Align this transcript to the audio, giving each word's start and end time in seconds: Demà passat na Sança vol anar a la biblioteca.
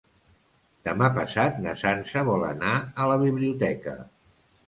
Demà 0.87 1.09
passat 1.17 1.59
na 1.65 1.75
Sança 1.83 2.25
vol 2.31 2.45
anar 2.49 2.73
a 3.05 3.09
la 3.13 3.19
biblioteca. 3.27 3.97